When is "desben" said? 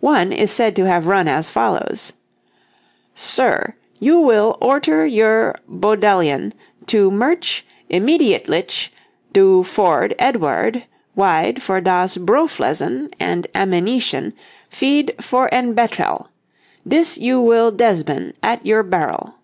17.70-18.32